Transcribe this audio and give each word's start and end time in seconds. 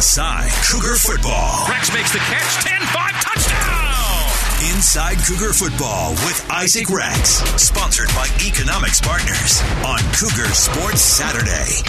Inside 0.00 0.50
Cougar 0.66 0.96
Football. 0.96 1.68
Rex 1.68 1.92
makes 1.92 2.10
the 2.10 2.20
catch. 2.20 2.64
10 2.64 2.80
5 2.80 3.12
touchdown. 3.22 4.74
Inside 4.74 5.18
Cougar 5.26 5.52
Football 5.52 6.12
with 6.24 6.46
Isaac 6.50 6.88
Rex. 6.88 7.32
Sponsored 7.62 8.08
by 8.14 8.26
Economics 8.42 8.98
Partners 8.98 9.60
on 9.84 9.98
Cougar 10.14 10.54
Sports 10.54 11.02
Saturday. 11.02 11.86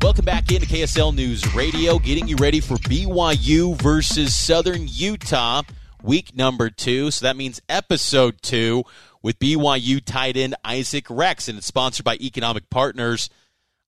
Welcome 0.00 0.24
back 0.24 0.50
into 0.50 0.66
KSL 0.66 1.14
News 1.14 1.54
Radio, 1.54 1.98
getting 1.98 2.26
you 2.26 2.36
ready 2.36 2.58
for 2.58 2.76
BYU 2.76 3.76
versus 3.82 4.34
Southern 4.34 4.86
Utah, 4.88 5.60
week 6.02 6.34
number 6.34 6.70
two. 6.70 7.10
So 7.10 7.26
that 7.26 7.36
means 7.36 7.60
episode 7.68 8.40
two 8.40 8.84
with 9.20 9.38
BYU 9.38 10.02
tight 10.02 10.38
end 10.38 10.54
Isaac 10.64 11.04
Rex, 11.10 11.50
and 11.50 11.58
it's 11.58 11.66
sponsored 11.66 12.04
by 12.04 12.14
Economic 12.14 12.70
Partners. 12.70 13.28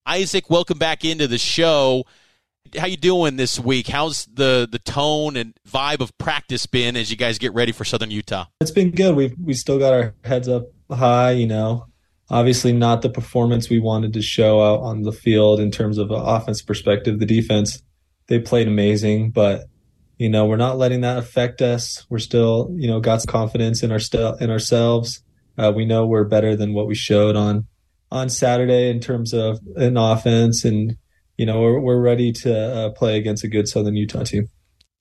Isaac, 0.05 0.51
welcome 0.51 0.77
back 0.77 1.03
into 1.03 1.27
the 1.27 1.39
show. 1.39 2.05
How 2.79 2.86
you 2.86 2.96
doing 2.96 3.36
this 3.36 3.60
week? 3.60 3.88
How's 3.88 4.24
the 4.26 4.66
the 4.70 4.79
tone 4.79 5.36
and 5.36 5.54
vibe 5.68 6.00
of 6.00 6.16
practice 6.16 6.64
been 6.64 6.96
as 6.96 7.11
you 7.11 7.16
guys 7.16 7.39
get 7.39 7.53
ready 7.53 7.70
for 7.70 7.84
Southern 7.84 8.11
Utah? 8.11 8.46
It's 8.61 8.70
been 8.70 8.93
good. 8.93 9.14
We've 9.14 9.34
we 9.43 9.53
still 9.53 9.79
got 9.79 9.93
our 9.93 10.14
heads 10.25 10.48
up 10.48 10.68
high, 10.90 11.32
you 11.32 11.46
know. 11.46 11.86
Obviously 12.30 12.72
not 12.72 13.03
the 13.03 13.11
performance 13.11 13.68
we 13.68 13.79
wanted 13.79 14.14
to 14.14 14.22
show 14.22 14.62
out 14.62 14.80
on 14.80 15.03
the 15.03 15.12
field 15.12 15.61
in 15.61 15.70
terms 15.70 15.98
of 15.98 16.11
an 16.11 16.20
offense 16.20 16.62
perspective. 16.62 17.18
The 17.18 17.26
defense, 17.26 17.82
they 18.29 18.39
played 18.39 18.68
amazing, 18.68 19.32
but 19.32 19.67
you 20.17 20.31
know, 20.31 20.46
we're 20.46 20.56
not 20.56 20.79
letting 20.79 21.03
that 21.03 21.18
affect 21.18 21.61
us. 21.61 22.06
We're 22.08 22.20
still, 22.20 22.70
you 22.76 22.89
know, 22.89 23.00
got 23.00 23.20
some 23.20 23.31
confidence 23.31 23.82
in 23.82 23.92
our 23.92 23.98
st- 23.98 24.40
in 24.40 24.50
ourselves. 24.50 25.22
Uh, 25.58 25.72
we 25.75 25.84
know 25.84 26.06
we're 26.06 26.25
better 26.25 26.56
than 26.56 26.72
what 26.72 26.86
we 26.86 26.94
showed 26.94 27.36
on 27.36 27.67
on 28.11 28.31
Saturday 28.31 28.89
in 28.89 29.00
terms 29.00 29.34
of 29.34 29.58
an 29.76 29.98
offense, 29.98 30.64
and 30.64 30.96
you 31.43 31.46
know 31.46 31.61
we're 31.61 31.81
we're 31.81 32.01
ready 32.01 32.31
to 32.31 32.56
uh, 32.56 32.91
play 32.91 33.19
against 33.19 33.42
a 33.42 33.48
good 33.48 33.67
Southern 33.67 33.97
Utah 33.97 34.23
team. 34.23 34.48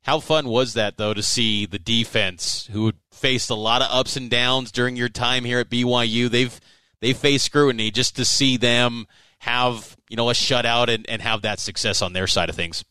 How 0.02 0.20
fun 0.20 0.48
was 0.48 0.74
that 0.74 0.98
though 0.98 1.14
to 1.14 1.22
see 1.22 1.68
the 1.68 1.78
defense 1.78 2.68
who 2.72 2.94
faced 3.12 3.52
a 3.52 3.56
lot 3.56 3.84
of 3.84 3.90
ups 3.92 4.18
and 4.18 4.28
downs 4.28 4.72
during 4.72 4.96
your 4.96 5.08
time 5.08 5.46
here 5.46 5.60
at 5.60 5.70
BYU? 5.70 6.32
They've 6.32 6.60
they 7.00 7.14
faced 7.14 7.46
scrutiny 7.46 7.92
just 7.92 8.16
to 8.16 8.26
see 8.26 8.58
them 8.58 9.06
have 9.38 9.96
you 10.10 10.18
know 10.18 10.32
a 10.32 10.34
shutout 10.34 10.88
and, 10.88 11.08
and 11.08 11.22
have 11.22 11.44
that 11.44 11.60
success 11.60 12.02
on 12.02 12.14
their 12.14 12.26
side 12.26 12.50
of 12.50 12.56
things. 12.56 12.84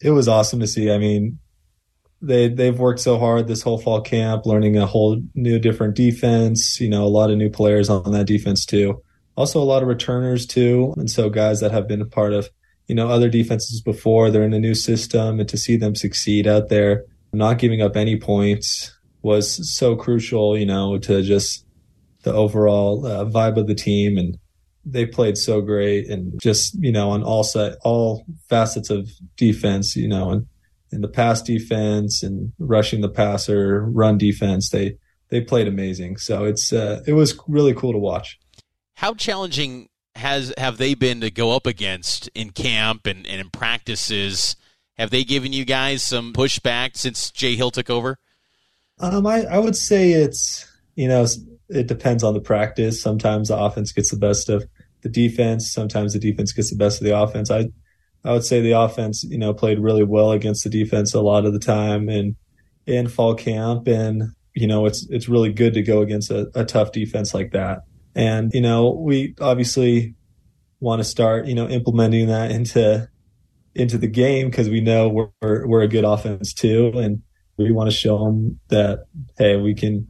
It 0.00 0.12
was 0.12 0.26
awesome 0.26 0.60
to 0.60 0.66
see. 0.66 0.90
I 0.90 0.96
mean, 0.96 1.40
they 2.22 2.48
they've 2.48 2.78
worked 2.78 3.00
so 3.00 3.18
hard 3.18 3.48
this 3.48 3.60
whole 3.60 3.76
fall 3.76 4.00
camp, 4.00 4.46
learning 4.46 4.78
a 4.78 4.86
whole 4.86 5.20
new 5.34 5.58
different 5.58 5.94
defense. 5.94 6.80
You 6.80 6.88
know, 6.88 7.04
a 7.04 7.12
lot 7.12 7.30
of 7.30 7.36
new 7.36 7.50
players 7.50 7.90
on 7.90 8.12
that 8.12 8.26
defense 8.26 8.64
too 8.64 9.02
also 9.36 9.62
a 9.62 9.64
lot 9.64 9.82
of 9.82 9.88
returners 9.88 10.46
too. 10.46 10.94
And 10.96 11.10
so 11.10 11.30
guys 11.30 11.60
that 11.60 11.72
have 11.72 11.88
been 11.88 12.02
a 12.02 12.06
part 12.06 12.32
of, 12.32 12.50
you 12.86 12.94
know, 12.94 13.08
other 13.08 13.28
defenses 13.28 13.80
before, 13.80 14.30
they're 14.30 14.42
in 14.42 14.54
a 14.54 14.60
new 14.60 14.74
system 14.74 15.40
and 15.40 15.48
to 15.48 15.56
see 15.56 15.76
them 15.76 15.94
succeed 15.94 16.46
out 16.46 16.68
there, 16.68 17.04
not 17.32 17.58
giving 17.58 17.80
up 17.80 17.96
any 17.96 18.18
points 18.18 18.92
was 19.22 19.72
so 19.72 19.94
crucial, 19.94 20.58
you 20.58 20.66
know, 20.66 20.98
to 20.98 21.22
just 21.22 21.64
the 22.24 22.32
overall 22.32 23.06
uh, 23.06 23.24
vibe 23.24 23.56
of 23.56 23.66
the 23.66 23.74
team. 23.74 24.18
And 24.18 24.36
they 24.84 25.06
played 25.06 25.38
so 25.38 25.60
great 25.60 26.08
and 26.08 26.40
just, 26.40 26.74
you 26.80 26.90
know, 26.90 27.10
on 27.10 27.22
all 27.22 27.44
set, 27.44 27.76
all 27.84 28.24
facets 28.48 28.90
of 28.90 29.08
defense, 29.36 29.94
you 29.94 30.08
know, 30.08 30.30
and 30.30 30.46
in 30.90 31.00
the 31.00 31.08
pass 31.08 31.40
defense 31.40 32.22
and 32.22 32.52
rushing 32.58 33.00
the 33.00 33.08
passer, 33.08 33.86
run 33.86 34.18
defense, 34.18 34.70
they, 34.70 34.96
they 35.28 35.40
played 35.40 35.68
amazing. 35.68 36.16
So 36.16 36.44
it's, 36.44 36.72
uh, 36.72 37.00
it 37.06 37.12
was 37.12 37.38
really 37.46 37.74
cool 37.74 37.92
to 37.92 37.98
watch. 37.98 38.38
How 38.94 39.14
challenging 39.14 39.88
has 40.16 40.52
have 40.58 40.78
they 40.78 40.94
been 40.94 41.20
to 41.20 41.30
go 41.30 41.54
up 41.54 41.66
against 41.66 42.28
in 42.34 42.50
camp 42.50 43.06
and, 43.06 43.26
and 43.26 43.40
in 43.40 43.50
practices? 43.50 44.56
Have 44.98 45.10
they 45.10 45.24
given 45.24 45.52
you 45.52 45.64
guys 45.64 46.02
some 46.02 46.32
pushback 46.32 46.96
since 46.96 47.30
Jay 47.30 47.56
Hill 47.56 47.70
took 47.70 47.90
over? 47.90 48.18
Um, 49.00 49.26
I, 49.26 49.44
I 49.44 49.58
would 49.58 49.76
say 49.76 50.12
it's 50.12 50.66
you 50.94 51.08
know 51.08 51.26
it 51.68 51.86
depends 51.86 52.22
on 52.22 52.34
the 52.34 52.40
practice. 52.40 53.02
Sometimes 53.02 53.48
the 53.48 53.58
offense 53.58 53.92
gets 53.92 54.10
the 54.10 54.16
best 54.16 54.48
of 54.48 54.66
the 55.02 55.08
defense. 55.08 55.72
Sometimes 55.72 56.12
the 56.12 56.18
defense 56.18 56.52
gets 56.52 56.70
the 56.70 56.76
best 56.76 57.00
of 57.00 57.06
the 57.06 57.18
offense. 57.18 57.50
I 57.50 57.68
I 58.24 58.32
would 58.32 58.44
say 58.44 58.60
the 58.60 58.72
offense 58.72 59.24
you 59.24 59.38
know 59.38 59.54
played 59.54 59.80
really 59.80 60.04
well 60.04 60.32
against 60.32 60.64
the 60.64 60.70
defense 60.70 61.14
a 61.14 61.20
lot 61.20 61.46
of 61.46 61.52
the 61.52 61.58
time 61.58 62.08
in 62.08 62.36
in 62.86 63.08
fall 63.08 63.34
camp, 63.34 63.88
and 63.88 64.24
you 64.54 64.66
know 64.66 64.86
it's 64.86 65.06
it's 65.10 65.28
really 65.28 65.52
good 65.52 65.74
to 65.74 65.82
go 65.82 66.02
against 66.02 66.30
a, 66.30 66.50
a 66.54 66.64
tough 66.64 66.92
defense 66.92 67.34
like 67.34 67.52
that. 67.52 67.82
And, 68.14 68.52
you 68.52 68.60
know, 68.60 68.90
we 68.90 69.34
obviously 69.40 70.14
want 70.80 71.00
to 71.00 71.04
start, 71.04 71.46
you 71.46 71.54
know, 71.54 71.68
implementing 71.68 72.26
that 72.28 72.50
into 72.50 73.08
into 73.74 73.96
the 73.96 74.06
game 74.06 74.50
because 74.50 74.68
we 74.68 74.80
know 74.80 75.08
we're, 75.08 75.28
we're, 75.40 75.66
we're 75.66 75.82
a 75.82 75.88
good 75.88 76.04
offense 76.04 76.52
too, 76.52 76.92
and 76.94 77.22
we 77.56 77.72
want 77.72 77.90
to 77.90 77.96
show 77.96 78.24
them 78.24 78.58
that 78.68 79.06
hey, 79.38 79.56
we 79.56 79.74
can 79.74 80.08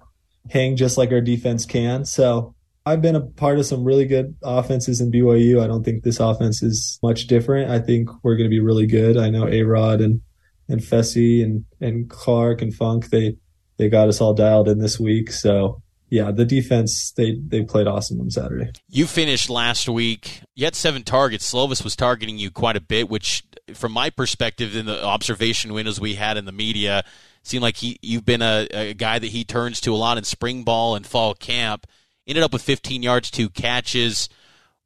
hang 0.51 0.77
just 0.77 0.99
like 0.99 1.13
our 1.13 1.21
defense 1.21 1.65
can. 1.65 2.05
So 2.05 2.55
I've 2.85 3.03
been 3.03 3.15
a 3.15 3.21
part 3.21 3.59
of 3.59 3.67
some 3.67 3.85
really 3.85 4.07
good 4.07 4.35
offenses 4.43 5.01
in 5.01 5.13
BYU. 5.13 5.63
I 5.63 5.69
don't 5.69 5.85
think 5.85 6.03
this 6.03 6.19
offense 6.19 6.63
is 6.63 6.99
much 7.03 7.29
different. 7.29 7.71
I 7.71 7.79
think 7.79 8.11
we're 8.25 8.37
going 8.37 8.51
to 8.51 8.55
be 8.55 8.61
really 8.61 8.87
good. 8.87 9.17
I 9.17 9.31
know 9.31 9.47
A 9.47 9.63
Rod 9.63 10.01
and 10.01 10.21
and 10.69 10.81
Fesi 10.81 11.43
and 11.43 11.65
and 11.81 12.09
Clark 12.09 12.63
and 12.63 12.75
Funk 12.75 13.11
they 13.11 13.37
they 13.77 13.89
got 13.89 14.09
us 14.09 14.21
all 14.21 14.35
dialed 14.35 14.69
in 14.69 14.79
this 14.79 14.99
week. 14.99 15.31
So 15.31 15.82
yeah, 16.13 16.31
the 16.31 16.45
defense 16.45 17.11
they 17.13 17.37
they 17.37 17.63
played 17.63 17.87
awesome 17.87 18.21
on 18.21 18.31
Saturday. 18.31 18.71
You 18.87 19.07
finished 19.07 19.49
last 19.49 19.89
week. 19.89 20.43
You 20.55 20.67
had 20.67 20.75
seven 20.75 21.05
targets. 21.05 21.51
Slovis 21.51 21.83
was 21.83 21.97
targeting 21.97 22.37
you 22.37 22.51
quite 22.51 22.77
a 22.77 22.83
bit, 22.83 23.09
which, 23.09 23.43
from 23.73 23.93
my 23.93 24.11
perspective, 24.11 24.77
in 24.77 24.85
the 24.85 25.03
observation 25.03 25.73
windows 25.73 25.99
we 25.99 26.17
had 26.17 26.37
in 26.37 26.45
the 26.45 26.53
media, 26.53 27.03
seemed 27.43 27.63
like 27.63 27.79
he 27.79 27.99
you've 28.03 28.27
been 28.27 28.43
a, 28.43 28.69
a 28.73 28.93
guy 28.93 29.19
that 29.21 29.29
he 29.29 29.43
turns 29.43 29.81
to 29.81 29.95
a 29.95 29.97
lot 29.97 30.19
in 30.19 30.25
spring 30.25 30.65
ball 30.65 30.97
and 30.97 31.07
fall 31.07 31.33
camp. 31.35 31.87
Ended 32.27 32.45
up 32.45 32.53
with 32.53 32.61
15 32.61 33.03
yards, 33.03 33.31
two 33.31 33.49
catches. 33.49 34.29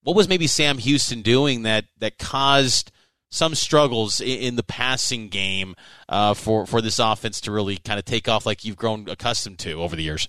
What 0.02 0.14
was 0.14 0.28
maybe 0.28 0.46
Sam 0.46 0.78
Houston 0.78 1.22
doing 1.22 1.62
that 1.62 1.86
that 1.98 2.18
caused 2.18 2.92
some 3.30 3.56
struggles 3.56 4.20
in, 4.20 4.38
in 4.38 4.54
the 4.54 4.62
passing 4.62 5.26
game 5.26 5.74
uh, 6.08 6.34
for 6.34 6.66
for 6.66 6.80
this 6.80 7.00
offense 7.00 7.40
to 7.40 7.50
really 7.50 7.78
kind 7.78 7.98
of 7.98 8.04
take 8.04 8.28
off 8.28 8.46
like 8.46 8.64
you've 8.64 8.76
grown 8.76 9.08
accustomed 9.08 9.58
to 9.58 9.72
over 9.72 9.96
the 9.96 10.04
years? 10.04 10.28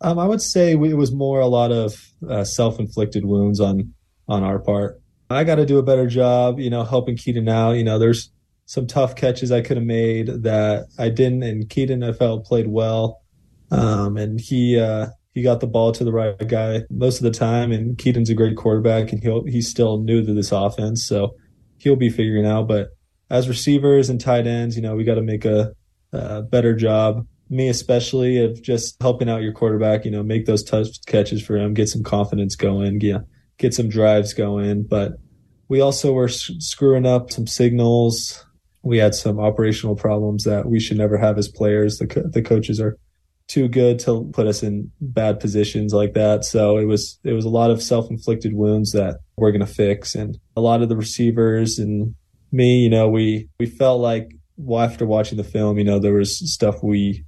Um, 0.00 0.18
I 0.18 0.26
would 0.26 0.42
say 0.42 0.72
it 0.72 0.96
was 0.96 1.12
more 1.12 1.40
a 1.40 1.46
lot 1.46 1.72
of 1.72 1.96
uh, 2.28 2.44
self-inflicted 2.44 3.24
wounds 3.24 3.60
on 3.60 3.94
on 4.28 4.42
our 4.42 4.58
part. 4.58 5.00
I 5.30 5.44
got 5.44 5.56
to 5.56 5.66
do 5.66 5.78
a 5.78 5.82
better 5.82 6.06
job, 6.06 6.58
you 6.58 6.70
know, 6.70 6.84
helping 6.84 7.16
Kedon 7.16 7.48
out. 7.48 7.72
You 7.72 7.84
know, 7.84 7.98
there's 7.98 8.30
some 8.66 8.86
tough 8.86 9.16
catches 9.16 9.50
I 9.50 9.60
could 9.60 9.76
have 9.76 9.86
made 9.86 10.28
that 10.44 10.86
I 10.98 11.08
didn't, 11.08 11.42
and 11.42 11.68
Kedon 11.68 12.02
I 12.02 12.12
felt 12.12 12.46
played 12.46 12.68
well, 12.68 13.22
um, 13.70 14.16
and 14.16 14.40
he 14.40 14.78
uh, 14.78 15.08
he 15.34 15.42
got 15.42 15.60
the 15.60 15.66
ball 15.66 15.92
to 15.92 16.04
the 16.04 16.12
right 16.12 16.36
guy 16.48 16.82
most 16.90 17.18
of 17.18 17.24
the 17.24 17.30
time. 17.30 17.72
And 17.72 17.98
Kedon's 17.98 18.30
a 18.30 18.34
great 18.34 18.56
quarterback, 18.56 19.12
and 19.12 19.22
he'll 19.22 19.44
he's 19.44 19.68
still 19.68 19.98
new 19.98 20.24
to 20.24 20.32
this 20.32 20.52
offense, 20.52 21.04
so 21.04 21.34
he'll 21.78 21.96
be 21.96 22.10
figuring 22.10 22.46
out. 22.46 22.68
But 22.68 22.90
as 23.30 23.48
receivers 23.48 24.08
and 24.08 24.20
tight 24.20 24.46
ends, 24.46 24.76
you 24.76 24.82
know, 24.82 24.96
we 24.96 25.04
got 25.04 25.16
to 25.16 25.22
make 25.22 25.44
a, 25.44 25.72
a 26.12 26.42
better 26.42 26.74
job 26.74 27.26
me 27.50 27.68
especially 27.68 28.42
of 28.42 28.62
just 28.62 29.00
helping 29.00 29.28
out 29.28 29.42
your 29.42 29.52
quarterback, 29.52 30.04
you 30.04 30.10
know, 30.10 30.22
make 30.22 30.46
those 30.46 30.62
tough 30.62 30.88
catches 31.06 31.44
for 31.44 31.56
him, 31.56 31.74
get 31.74 31.88
some 31.88 32.02
confidence 32.02 32.56
going, 32.56 33.00
yeah, 33.00 33.18
get 33.58 33.74
some 33.74 33.88
drives 33.88 34.34
going. 34.34 34.84
But 34.84 35.12
we 35.68 35.80
also 35.80 36.12
were 36.12 36.28
screwing 36.28 37.06
up 37.06 37.30
some 37.30 37.46
signals. 37.46 38.44
We 38.82 38.98
had 38.98 39.14
some 39.14 39.38
operational 39.38 39.96
problems 39.96 40.44
that 40.44 40.66
we 40.66 40.80
should 40.80 40.98
never 40.98 41.16
have 41.16 41.38
as 41.38 41.48
players. 41.48 41.98
The, 41.98 42.06
co- 42.06 42.28
the 42.28 42.42
coaches 42.42 42.80
are 42.80 42.96
too 43.48 43.66
good 43.66 43.98
to 44.00 44.30
put 44.32 44.46
us 44.46 44.62
in 44.62 44.90
bad 45.00 45.40
positions 45.40 45.94
like 45.94 46.14
that. 46.14 46.44
So 46.44 46.76
it 46.76 46.84
was 46.84 47.18
it 47.24 47.32
was 47.32 47.46
a 47.46 47.50
lot 47.50 47.70
of 47.70 47.82
self-inflicted 47.82 48.54
wounds 48.54 48.92
that 48.92 49.20
we're 49.36 49.52
going 49.52 49.66
to 49.66 49.66
fix 49.66 50.14
and 50.14 50.38
a 50.54 50.60
lot 50.60 50.82
of 50.82 50.90
the 50.90 50.96
receivers 50.96 51.78
and 51.78 52.14
me, 52.52 52.78
you 52.78 52.90
know, 52.90 53.08
we 53.08 53.48
we 53.58 53.66
felt 53.66 54.00
like 54.00 54.30
well, 54.58 54.82
after 54.82 55.06
watching 55.06 55.38
the 55.38 55.44
film, 55.44 55.78
you 55.78 55.84
know, 55.84 55.98
there 55.98 56.14
was 56.14 56.52
stuff 56.52 56.82
we 56.82 57.24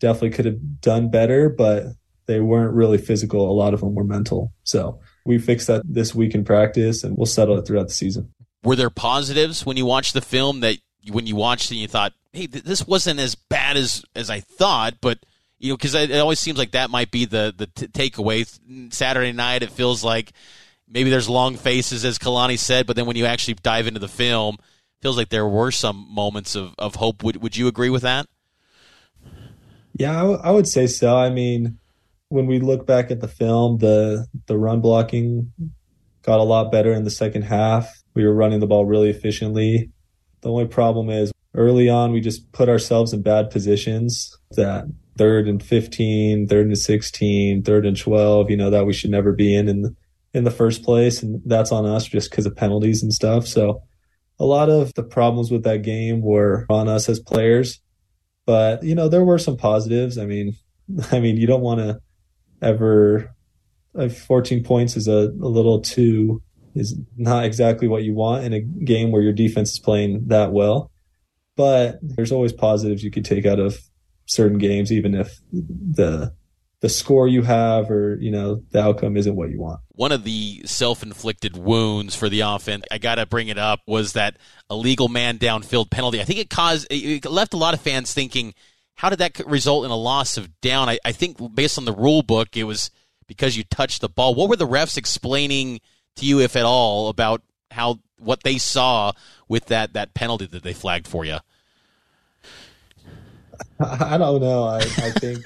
definitely 0.00 0.30
could 0.30 0.46
have 0.46 0.80
done 0.80 1.10
better, 1.10 1.48
but 1.48 1.84
they 2.26 2.40
weren't 2.40 2.74
really 2.74 2.98
physical. 2.98 3.50
A 3.50 3.52
lot 3.52 3.74
of 3.74 3.80
them 3.80 3.94
were 3.94 4.04
mental. 4.04 4.52
So 4.64 5.00
we 5.24 5.38
fixed 5.38 5.66
that 5.68 5.82
this 5.84 6.14
week 6.14 6.34
in 6.34 6.44
practice 6.44 7.04
and 7.04 7.16
we'll 7.16 7.26
settle 7.26 7.58
it 7.58 7.66
throughout 7.66 7.88
the 7.88 7.94
season. 7.94 8.32
Were 8.62 8.76
there 8.76 8.90
positives 8.90 9.64
when 9.64 9.76
you 9.76 9.86
watched 9.86 10.14
the 10.14 10.20
film 10.20 10.60
that 10.60 10.76
when 11.10 11.26
you 11.26 11.36
watched 11.36 11.70
it 11.70 11.76
you 11.76 11.88
thought, 11.88 12.12
hey, 12.32 12.46
th- 12.46 12.64
this 12.64 12.86
wasn't 12.86 13.20
as 13.20 13.34
bad 13.34 13.76
as, 13.76 14.04
as 14.14 14.30
I 14.30 14.40
thought, 14.40 14.94
but 15.00 15.18
you 15.58 15.70
know, 15.70 15.76
because 15.76 15.94
it 15.94 16.12
always 16.12 16.40
seems 16.40 16.58
like 16.58 16.70
that 16.70 16.88
might 16.88 17.10
be 17.10 17.26
the 17.26 17.52
the 17.54 17.66
t- 17.66 17.86
takeaway. 17.88 18.48
Saturday 18.92 19.32
night, 19.32 19.62
it 19.62 19.70
feels 19.70 20.02
like 20.02 20.32
maybe 20.88 21.10
there's 21.10 21.28
long 21.28 21.56
faces, 21.56 22.04
as 22.04 22.18
Kalani 22.18 22.58
said, 22.58 22.86
but 22.86 22.96
then 22.96 23.04
when 23.04 23.16
you 23.16 23.26
actually 23.26 23.54
dive 23.54 23.86
into 23.86 24.00
the 24.00 24.08
film, 24.08 24.56
feels 25.02 25.18
like 25.18 25.28
there 25.28 25.46
were 25.46 25.70
some 25.70 26.06
moments 26.10 26.56
of, 26.56 26.74
of 26.78 26.94
hope. 26.94 27.22
Would 27.22 27.42
would 27.42 27.56
you 27.58 27.68
agree 27.68 27.90
with 27.90 28.02
that? 28.02 28.26
Yeah, 30.00 30.16
I, 30.16 30.20
w- 30.20 30.40
I 30.42 30.50
would 30.50 30.66
say 30.66 30.86
so. 30.86 31.14
I 31.14 31.28
mean, 31.28 31.78
when 32.30 32.46
we 32.46 32.58
look 32.58 32.86
back 32.86 33.10
at 33.10 33.20
the 33.20 33.28
film, 33.28 33.76
the 33.78 34.26
the 34.46 34.56
run 34.56 34.80
blocking 34.80 35.52
got 36.22 36.40
a 36.40 36.42
lot 36.42 36.72
better 36.72 36.90
in 36.90 37.04
the 37.04 37.10
second 37.10 37.42
half. 37.42 38.02
We 38.14 38.24
were 38.24 38.34
running 38.34 38.60
the 38.60 38.66
ball 38.66 38.86
really 38.86 39.10
efficiently. 39.10 39.90
The 40.40 40.50
only 40.50 40.66
problem 40.66 41.10
is 41.10 41.32
early 41.54 41.90
on, 41.90 42.12
we 42.12 42.22
just 42.22 42.50
put 42.52 42.70
ourselves 42.70 43.12
in 43.12 43.20
bad 43.20 43.50
positions 43.50 44.34
that 44.52 44.86
third 45.18 45.46
and 45.46 45.62
15, 45.62 46.48
third 46.48 46.66
and 46.66 46.78
16, 46.78 47.62
third 47.62 47.84
and 47.84 47.94
12, 47.94 48.50
you 48.50 48.56
know, 48.56 48.70
that 48.70 48.86
we 48.86 48.94
should 48.94 49.10
never 49.10 49.32
be 49.32 49.54
in 49.54 49.68
in 49.68 49.82
the, 49.82 49.94
in 50.32 50.44
the 50.44 50.50
first 50.50 50.82
place. 50.82 51.22
And 51.22 51.42
that's 51.44 51.72
on 51.72 51.84
us 51.84 52.06
just 52.06 52.30
because 52.30 52.46
of 52.46 52.56
penalties 52.56 53.02
and 53.02 53.12
stuff. 53.12 53.46
So 53.46 53.82
a 54.38 54.46
lot 54.46 54.70
of 54.70 54.94
the 54.94 55.02
problems 55.02 55.50
with 55.50 55.64
that 55.64 55.82
game 55.82 56.22
were 56.22 56.64
on 56.70 56.88
us 56.88 57.10
as 57.10 57.20
players. 57.20 57.82
But, 58.50 58.82
you 58.82 58.96
know, 58.96 59.08
there 59.08 59.24
were 59.24 59.38
some 59.38 59.56
positives. 59.56 60.18
I 60.18 60.26
mean, 60.26 60.56
I 61.12 61.20
mean, 61.20 61.36
you 61.36 61.46
don't 61.46 61.60
want 61.60 61.78
to 61.78 62.00
ever, 62.60 63.32
uh, 63.96 64.08
14 64.08 64.64
points 64.64 64.96
is 64.96 65.06
a, 65.06 65.28
a 65.40 65.46
little 65.46 65.80
too, 65.80 66.42
is 66.74 66.98
not 67.16 67.44
exactly 67.44 67.86
what 67.86 68.02
you 68.02 68.12
want 68.12 68.42
in 68.44 68.52
a 68.52 68.60
game 68.60 69.12
where 69.12 69.22
your 69.22 69.32
defense 69.32 69.70
is 69.70 69.78
playing 69.78 70.26
that 70.26 70.50
well. 70.50 70.90
But 71.56 72.00
there's 72.02 72.32
always 72.32 72.52
positives 72.52 73.04
you 73.04 73.12
could 73.12 73.24
take 73.24 73.46
out 73.46 73.60
of 73.60 73.78
certain 74.26 74.58
games, 74.58 74.90
even 74.90 75.14
if 75.14 75.38
the 75.52 76.34
the 76.80 76.88
score 76.88 77.28
you 77.28 77.42
have 77.42 77.90
or 77.90 78.16
you 78.20 78.30
know 78.30 78.62
the 78.70 78.82
outcome 78.82 79.16
isn't 79.16 79.36
what 79.36 79.50
you 79.50 79.60
want. 79.60 79.80
One 79.92 80.12
of 80.12 80.24
the 80.24 80.62
self-inflicted 80.64 81.56
wounds 81.56 82.16
for 82.16 82.28
the 82.28 82.40
offense, 82.40 82.84
I 82.90 82.98
got 82.98 83.16
to 83.16 83.26
bring 83.26 83.48
it 83.48 83.58
up, 83.58 83.80
was 83.86 84.14
that 84.14 84.36
illegal 84.70 85.08
man 85.08 85.38
downfield 85.38 85.90
penalty. 85.90 86.20
I 86.20 86.24
think 86.24 86.38
it 86.38 86.50
caused 86.50 86.86
it 86.90 87.24
left 87.26 87.54
a 87.54 87.58
lot 87.58 87.74
of 87.74 87.80
fans 87.80 88.14
thinking, 88.14 88.54
how 88.94 89.10
did 89.10 89.18
that 89.18 89.38
result 89.46 89.84
in 89.84 89.90
a 89.90 89.96
loss 89.96 90.36
of 90.36 90.60
down? 90.60 90.88
I, 90.88 90.98
I 91.04 91.12
think 91.12 91.54
based 91.54 91.76
on 91.76 91.84
the 91.84 91.92
rule 91.92 92.22
book, 92.22 92.56
it 92.56 92.64
was 92.64 92.90
because 93.26 93.56
you 93.56 93.64
touched 93.64 94.00
the 94.00 94.08
ball. 94.08 94.34
What 94.34 94.48
were 94.48 94.56
the 94.56 94.66
refs 94.66 94.96
explaining 94.96 95.80
to 96.16 96.26
you, 96.26 96.40
if 96.40 96.56
at 96.56 96.64
all, 96.64 97.08
about 97.08 97.42
how 97.70 98.00
what 98.18 98.42
they 98.42 98.58
saw 98.58 99.12
with 99.48 99.66
that 99.66 99.92
that 99.92 100.14
penalty 100.14 100.46
that 100.46 100.62
they 100.62 100.72
flagged 100.72 101.06
for 101.06 101.26
you? 101.26 101.38
I 103.80 104.16
don't 104.16 104.40
know. 104.40 104.64
I, 104.64 104.78
I 104.78 105.10
think 105.10 105.44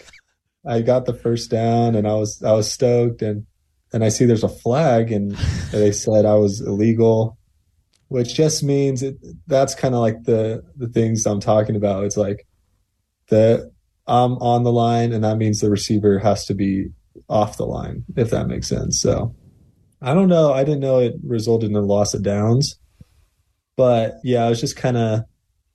I 0.67 0.81
got 0.81 1.07
the 1.07 1.15
first 1.15 1.51
down 1.51 1.95
and 1.95 2.07
I 2.07 2.15
was 2.15 2.43
I 2.43 2.53
was 2.53 2.71
stoked 2.71 3.23
and 3.23 3.47
and 3.93 4.03
I 4.03 4.09
see 4.09 4.25
there's 4.25 4.45
a 4.45 4.49
flag 4.49 5.13
and 5.13 5.33
they 5.73 5.93
said 5.93 6.25
I 6.25 6.35
was 6.35 6.61
illegal, 6.61 7.39
which 8.09 8.35
just 8.35 8.63
means 8.63 9.03
it, 9.03 9.17
that's 9.47 9.75
kind 9.75 9.95
of 9.95 10.01
like 10.01 10.25
the 10.25 10.63
the 10.77 10.89
things 10.89 11.27
I'm 11.27 11.41
talking 11.41 11.77
about. 11.77 12.05
It's 12.05 12.17
like 12.17 12.47
the 13.29 13.71
I'm 14.07 14.35
on 14.35 14.65
the 14.65 14.73
line 14.73 15.13
and 15.13 15.25
that 15.25 15.39
means 15.39 15.61
the 15.61 15.71
receiver 15.71 16.19
has 16.19 16.45
to 16.47 16.55
be 16.55 16.89
off 17.29 17.57
the 17.57 17.67
line 17.67 18.05
if 18.17 18.31
that 18.31 18.49
makes 18.49 18.69
sense. 18.69 19.01
So 19.01 19.35
I 20.03 20.13
don't 20.13 20.29
know. 20.29 20.53
I 20.53 20.65
didn't 20.65 20.81
know 20.81 20.99
it 20.99 21.15
resulted 21.25 21.71
in 21.71 21.77
a 21.77 21.81
loss 21.81 22.13
of 22.15 22.23
downs, 22.23 22.79
but 23.77 24.15
yeah, 24.23 24.47
it 24.47 24.51
was 24.51 24.61
just 24.61 24.77
kind 24.77 24.97
of 24.97 25.21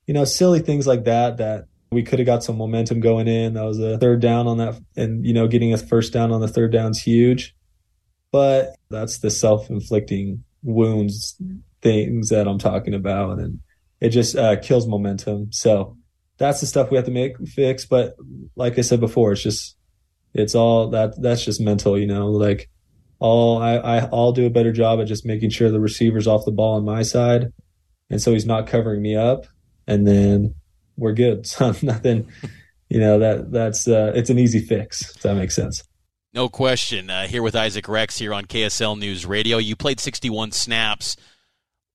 you 0.08 0.14
know 0.14 0.26
silly 0.26 0.60
things 0.60 0.88
like 0.88 1.06
that 1.06 1.38
that 1.38 1.66
we 1.92 2.04
could 2.04 2.20
have 2.20 2.26
got 2.26 2.44
some 2.44 2.58
momentum 2.58 3.00
going 3.00 3.28
in. 3.28 3.54
That 3.54 3.66
was 3.66 3.80
a 3.80 3.98
third 3.98 4.22
down 4.22 4.48
on 4.48 4.58
that, 4.58 4.80
and 4.96 5.26
you 5.26 5.34
know, 5.34 5.48
getting 5.48 5.74
a 5.74 5.78
first 5.78 6.14
down 6.14 6.32
on 6.32 6.42
the 6.42 6.48
third 6.48 6.72
down 6.72 6.92
is 6.92 7.02
huge. 7.02 7.56
But 8.32 8.76
that's 8.90 9.20
the 9.20 9.32
self-inflicting 9.32 10.44
wounds 10.62 11.36
things 11.82 12.30
that 12.30 12.48
I'm 12.48 12.60
talking 12.60 12.94
about, 12.94 13.40
and 13.40 13.60
it 14.00 14.10
just 14.10 14.36
uh, 14.36 14.58
kills 14.58 14.88
momentum. 14.88 15.52
So 15.52 15.98
that's 16.38 16.62
the 16.62 16.68
stuff 16.68 16.92
we 16.92 16.98
have 16.98 17.06
to 17.06 17.12
make 17.12 17.38
fix. 17.48 17.86
But 17.86 18.16
like 18.56 18.78
I 18.78 18.82
said 18.82 19.00
before, 19.00 19.32
it's 19.32 19.44
just 19.44 19.76
it's 20.34 20.56
all 20.56 20.90
that 20.90 21.22
that's 21.22 21.44
just 21.44 21.62
mental, 21.62 21.98
you 21.98 22.08
know. 22.08 22.28
Like 22.28 22.70
all 23.20 23.62
I, 23.62 23.78
I 23.78 23.98
I'll 24.12 24.32
do 24.32 24.46
a 24.46 24.52
better 24.52 24.72
job 24.72 25.00
at 25.00 25.08
just 25.08 25.26
making 25.26 25.50
sure 25.50 25.72
the 25.72 25.80
receiver's 25.80 26.28
off 26.28 26.46
the 26.46 26.52
ball 26.52 26.76
on 26.76 26.86
my 26.86 27.02
side, 27.02 27.52
and 28.10 28.22
so 28.22 28.34
he's 28.34 28.46
not 28.46 28.68
covering 28.68 29.02
me 29.02 29.16
up, 29.16 29.48
and 29.88 30.08
then 30.08 30.56
we're 31.00 31.13
good. 31.13 31.46
So 31.48 31.74
nothing, 31.81 32.30
you 32.90 33.00
know, 33.00 33.19
that 33.19 33.51
that's 33.51 33.88
uh, 33.88 34.12
it's 34.16 34.30
an 34.30 34.40
easy 34.40 34.60
fix. 34.60 35.16
If 35.16 35.22
that 35.24 35.36
makes 35.36 35.56
sense. 35.56 35.84
No 36.34 36.48
question. 36.48 37.10
Uh, 37.10 37.28
here 37.28 37.42
with 37.42 37.56
Isaac 37.56 37.88
Rex 37.88 38.18
here 38.18 38.34
on 38.34 38.46
KSL 38.46 39.00
News 39.00 39.25
Radio. 39.25 39.57
You 39.57 39.75
played 39.75 40.00
61 40.00 40.51
snaps 40.51 41.18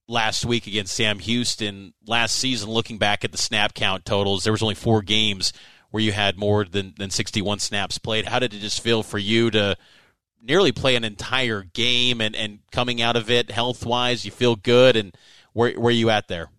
last 0.08 0.44
week 0.44 0.66
against 0.66 0.94
Sam 0.94 1.20
Houston. 1.20 1.94
Last 2.06 2.36
season, 2.36 2.68
looking 2.68 2.98
back 2.98 3.24
at 3.24 3.32
the 3.32 3.38
snap 3.38 3.74
count 3.74 4.04
totals, 4.04 4.42
there 4.42 4.52
was 4.52 4.62
only 4.62 4.74
four 4.74 5.02
games 5.02 5.52
where 5.90 6.02
you 6.02 6.10
had 6.10 6.36
more 6.36 6.64
than, 6.64 6.94
than 6.98 7.10
61 7.10 7.60
snaps 7.60 7.98
played. 7.98 8.26
How 8.26 8.40
did 8.40 8.52
it 8.52 8.58
just 8.58 8.80
feel 8.80 9.04
for 9.04 9.18
you 9.18 9.50
to 9.52 9.76
nearly 10.42 10.72
play 10.72 10.96
an 10.96 11.04
entire 11.04 11.62
game 11.62 12.20
and, 12.20 12.34
and 12.34 12.58
coming 12.72 13.00
out 13.00 13.14
of 13.14 13.30
it 13.30 13.50
health 13.50 13.86
wise? 13.86 14.24
You 14.24 14.32
feel 14.32 14.56
good, 14.56 14.96
and 14.96 15.16
where 15.52 15.72
where 15.74 15.90
are 15.90 15.92
you 15.92 16.10
at 16.10 16.26
there? 16.26 16.50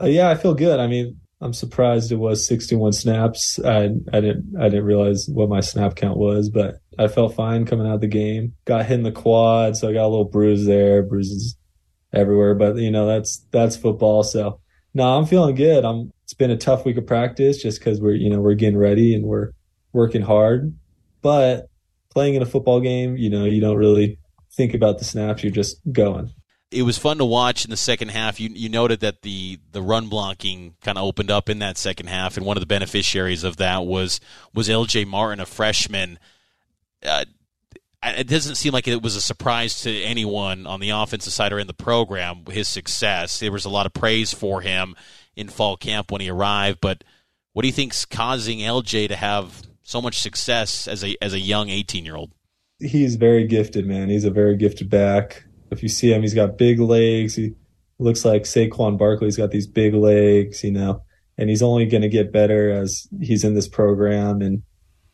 Uh, 0.00 0.06
yeah, 0.06 0.30
I 0.30 0.36
feel 0.36 0.54
good. 0.54 0.78
I 0.78 0.86
mean, 0.86 1.19
I'm 1.42 1.54
surprised 1.54 2.12
it 2.12 2.16
was 2.16 2.46
61 2.46 2.92
snaps. 2.92 3.58
I 3.64 3.90
I 4.12 4.20
didn't 4.20 4.54
I 4.58 4.68
didn't 4.68 4.84
realize 4.84 5.26
what 5.28 5.48
my 5.48 5.60
snap 5.60 5.96
count 5.96 6.18
was, 6.18 6.50
but 6.50 6.76
I 6.98 7.08
felt 7.08 7.34
fine 7.34 7.64
coming 7.64 7.86
out 7.86 7.94
of 7.94 8.00
the 8.02 8.08
game. 8.08 8.54
Got 8.66 8.84
hit 8.86 8.94
in 8.98 9.04
the 9.04 9.12
quad, 9.12 9.76
so 9.76 9.88
I 9.88 9.94
got 9.94 10.04
a 10.04 10.08
little 10.08 10.26
bruise 10.26 10.66
there, 10.66 11.02
bruises 11.02 11.56
everywhere. 12.12 12.54
But 12.54 12.76
you 12.76 12.90
know 12.90 13.06
that's 13.06 13.46
that's 13.52 13.76
football. 13.76 14.22
So 14.22 14.60
no, 14.92 15.16
I'm 15.16 15.26
feeling 15.26 15.54
good. 15.54 15.84
I'm. 15.84 16.12
It's 16.24 16.34
been 16.34 16.50
a 16.50 16.56
tough 16.56 16.84
week 16.84 16.96
of 16.96 17.06
practice 17.06 17.60
just 17.60 17.80
because 17.80 18.00
we're 18.00 18.14
you 18.14 18.28
know 18.28 18.40
we're 18.40 18.54
getting 18.54 18.78
ready 18.78 19.14
and 19.14 19.24
we're 19.24 19.50
working 19.92 20.22
hard. 20.22 20.74
But 21.22 21.68
playing 22.10 22.34
in 22.34 22.42
a 22.42 22.46
football 22.46 22.80
game, 22.80 23.16
you 23.16 23.30
know, 23.30 23.44
you 23.44 23.60
don't 23.60 23.76
really 23.76 24.18
think 24.52 24.74
about 24.74 24.98
the 24.98 25.04
snaps. 25.04 25.42
You're 25.42 25.52
just 25.52 25.80
going 25.90 26.30
it 26.70 26.82
was 26.82 26.98
fun 26.98 27.18
to 27.18 27.24
watch 27.24 27.64
in 27.64 27.70
the 27.70 27.76
second 27.76 28.10
half. 28.10 28.38
You 28.38 28.50
you 28.52 28.68
noted 28.68 29.00
that 29.00 29.22
the 29.22 29.58
the 29.72 29.82
run 29.82 30.08
blocking 30.08 30.74
kind 30.82 30.98
of 30.98 31.04
opened 31.04 31.30
up 31.30 31.48
in 31.48 31.58
that 31.60 31.76
second 31.76 32.08
half, 32.08 32.36
and 32.36 32.46
one 32.46 32.56
of 32.56 32.60
the 32.60 32.66
beneficiaries 32.66 33.44
of 33.44 33.56
that 33.56 33.86
was 33.86 34.20
was 34.54 34.70
L.J. 34.70 35.04
Martin, 35.04 35.40
a 35.40 35.46
freshman. 35.46 36.18
Uh, 37.04 37.24
it 38.02 38.28
doesn't 38.28 38.54
seem 38.54 38.72
like 38.72 38.88
it 38.88 39.02
was 39.02 39.14
a 39.14 39.20
surprise 39.20 39.82
to 39.82 40.02
anyone 40.02 40.66
on 40.66 40.80
the 40.80 40.90
offensive 40.90 41.32
side 41.32 41.52
or 41.52 41.58
in 41.58 41.66
the 41.66 41.74
program 41.74 42.44
his 42.46 42.66
success. 42.66 43.40
There 43.40 43.52
was 43.52 43.66
a 43.66 43.70
lot 43.70 43.84
of 43.84 43.92
praise 43.92 44.32
for 44.32 44.62
him 44.62 44.96
in 45.36 45.48
fall 45.48 45.76
camp 45.76 46.10
when 46.10 46.22
he 46.22 46.30
arrived, 46.30 46.80
but 46.80 47.04
what 47.52 47.62
do 47.62 47.68
you 47.68 47.74
think's 47.74 48.04
causing 48.04 48.60
LJ 48.60 49.08
to 49.08 49.16
have 49.16 49.62
so 49.82 50.00
much 50.00 50.20
success 50.20 50.86
as 50.88 51.04
a 51.04 51.16
as 51.20 51.34
a 51.34 51.40
young 51.40 51.68
18 51.68 52.04
year 52.04 52.16
old? 52.16 52.32
He's 52.78 53.16
very 53.16 53.46
gifted, 53.46 53.86
man. 53.86 54.08
He's 54.08 54.24
a 54.24 54.30
very 54.30 54.56
gifted 54.56 54.88
back. 54.88 55.44
If 55.70 55.82
you 55.82 55.88
see 55.88 56.12
him, 56.12 56.22
he's 56.22 56.34
got 56.34 56.58
big 56.58 56.80
legs. 56.80 57.34
He 57.36 57.54
looks 57.98 58.24
like 58.24 58.42
Saquon 58.42 58.98
Barkley's 58.98 59.36
got 59.36 59.50
these 59.50 59.66
big 59.66 59.94
legs, 59.94 60.64
you 60.64 60.72
know, 60.72 61.02
and 61.38 61.48
he's 61.48 61.62
only 61.62 61.86
going 61.86 62.02
to 62.02 62.08
get 62.08 62.32
better 62.32 62.70
as 62.70 63.06
he's 63.20 63.44
in 63.44 63.54
this 63.54 63.68
program 63.68 64.40
and 64.40 64.62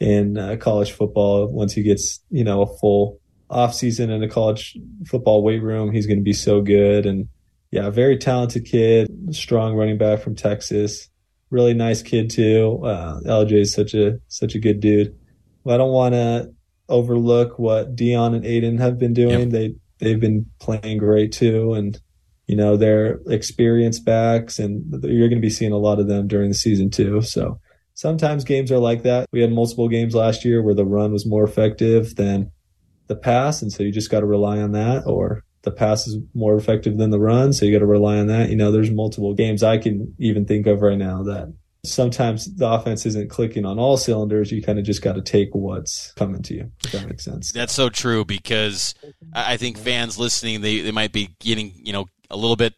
in 0.00 0.38
uh, 0.38 0.56
college 0.56 0.92
football. 0.92 1.46
Once 1.48 1.72
he 1.72 1.82
gets, 1.82 2.20
you 2.30 2.44
know, 2.44 2.62
a 2.62 2.78
full 2.78 3.20
off 3.50 3.74
season 3.74 4.10
in 4.10 4.22
a 4.22 4.28
college 4.28 4.76
football 5.06 5.42
weight 5.42 5.62
room, 5.62 5.92
he's 5.92 6.06
going 6.06 6.18
to 6.18 6.24
be 6.24 6.32
so 6.32 6.60
good. 6.60 7.06
And 7.06 7.28
yeah, 7.70 7.90
very 7.90 8.16
talented 8.16 8.64
kid, 8.64 9.08
strong 9.34 9.74
running 9.74 9.98
back 9.98 10.20
from 10.20 10.34
Texas. 10.34 11.08
Really 11.50 11.74
nice 11.74 12.02
kid 12.02 12.30
too. 12.30 12.80
Uh, 12.84 13.20
LJ 13.20 13.52
is 13.52 13.72
such 13.72 13.94
a 13.94 14.18
such 14.28 14.54
a 14.54 14.58
good 14.58 14.80
dude. 14.80 15.16
I 15.68 15.76
don't 15.76 15.92
want 15.92 16.14
to 16.14 16.52
overlook 16.88 17.58
what 17.58 17.96
Deion 17.96 18.34
and 18.34 18.46
Aidan 18.46 18.78
have 18.78 18.98
been 18.98 19.12
doing. 19.12 19.40
Yep. 19.40 19.48
They 19.50 19.74
they've 19.98 20.20
been 20.20 20.46
playing 20.60 20.98
great 20.98 21.32
too, 21.32 21.74
and 21.74 21.98
you 22.46 22.56
know 22.56 22.76
they're 22.76 23.20
experienced 23.28 24.04
backs, 24.04 24.58
and 24.58 24.84
you're 25.04 25.28
going 25.28 25.40
to 25.40 25.46
be 25.46 25.50
seeing 25.50 25.72
a 25.72 25.78
lot 25.78 25.98
of 25.98 26.08
them 26.08 26.28
during 26.28 26.48
the 26.48 26.54
season 26.54 26.90
too. 26.90 27.22
So 27.22 27.60
sometimes 27.94 28.44
games 28.44 28.70
are 28.70 28.78
like 28.78 29.02
that. 29.02 29.26
We 29.32 29.40
had 29.40 29.52
multiple 29.52 29.88
games 29.88 30.14
last 30.14 30.44
year 30.44 30.62
where 30.62 30.74
the 30.74 30.84
run 30.84 31.12
was 31.12 31.26
more 31.26 31.44
effective 31.44 32.16
than 32.16 32.50
the 33.08 33.16
pass, 33.16 33.62
and 33.62 33.72
so 33.72 33.82
you 33.82 33.92
just 33.92 34.10
got 34.10 34.20
to 34.20 34.26
rely 34.26 34.60
on 34.60 34.72
that, 34.72 35.04
or 35.06 35.42
the 35.62 35.70
pass 35.70 36.06
is 36.06 36.18
more 36.34 36.56
effective 36.56 36.96
than 36.96 37.10
the 37.10 37.20
run, 37.20 37.52
so 37.52 37.64
you 37.66 37.72
got 37.72 37.80
to 37.80 37.86
rely 37.86 38.18
on 38.18 38.28
that. 38.28 38.50
You 38.50 38.56
know, 38.56 38.70
there's 38.70 38.90
multiple 38.90 39.34
games 39.34 39.62
I 39.62 39.78
can 39.78 40.14
even 40.18 40.44
think 40.44 40.66
of 40.66 40.80
right 40.80 40.98
now 40.98 41.22
that 41.24 41.52
sometimes 41.86 42.54
the 42.56 42.68
offense 42.68 43.06
isn't 43.06 43.30
clicking 43.30 43.64
on 43.64 43.78
all 43.78 43.96
cylinders. 43.96 44.52
You 44.52 44.62
kind 44.62 44.78
of 44.78 44.84
just 44.84 45.02
got 45.02 45.14
to 45.14 45.22
take 45.22 45.54
what's 45.54 46.12
coming 46.12 46.42
to 46.42 46.54
you. 46.54 46.70
If 46.84 46.92
that 46.92 47.06
makes 47.06 47.24
sense. 47.24 47.52
That's 47.52 47.72
so 47.72 47.88
true 47.88 48.24
because 48.24 48.94
I 49.32 49.56
think 49.56 49.78
fans 49.78 50.18
listening, 50.18 50.60
they, 50.60 50.80
they 50.80 50.92
might 50.92 51.12
be 51.12 51.34
getting, 51.40 51.72
you 51.76 51.92
know, 51.92 52.06
a 52.30 52.36
little 52.36 52.56
bit 52.56 52.74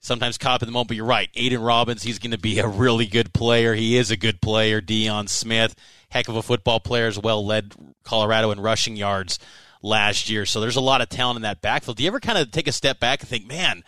sometimes 0.00 0.38
caught 0.38 0.62
in 0.62 0.66
the 0.66 0.72
moment, 0.72 0.88
but 0.88 0.96
you're 0.96 1.06
right. 1.06 1.28
Aidan 1.34 1.62
Robbins, 1.62 2.02
he's 2.02 2.18
going 2.18 2.30
to 2.30 2.38
be 2.38 2.58
a 2.58 2.66
really 2.66 3.06
good 3.06 3.32
player. 3.34 3.74
He 3.74 3.96
is 3.96 4.10
a 4.10 4.16
good 4.16 4.40
player. 4.40 4.80
Deion 4.80 5.28
Smith, 5.28 5.74
heck 6.08 6.28
of 6.28 6.36
a 6.36 6.42
football 6.42 6.80
player 6.80 7.06
as 7.06 7.18
well, 7.18 7.44
led 7.44 7.74
Colorado 8.04 8.50
in 8.50 8.60
rushing 8.60 8.96
yards 8.96 9.38
last 9.82 10.30
year. 10.30 10.46
So 10.46 10.60
there's 10.60 10.76
a 10.76 10.80
lot 10.80 11.00
of 11.00 11.08
talent 11.08 11.36
in 11.36 11.42
that 11.42 11.60
backfield. 11.60 11.98
Do 11.98 12.02
you 12.02 12.08
ever 12.08 12.20
kind 12.20 12.38
of 12.38 12.50
take 12.50 12.68
a 12.68 12.72
step 12.72 13.00
back 13.00 13.20
and 13.20 13.28
think, 13.28 13.46
man, 13.46 13.84